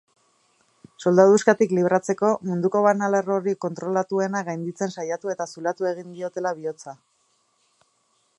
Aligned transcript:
Soldaduskatik 1.03 1.75
libratzeko, 1.79 2.31
munduko 2.51 2.81
banalerrorik 2.87 3.61
kontrolatuena 3.67 4.43
gainditzen 4.51 4.97
saiatu 4.97 5.35
eta 5.37 5.49
zulatu 5.57 5.91
egin 5.95 6.13
diotela 6.17 6.57
bihotza. 6.63 6.99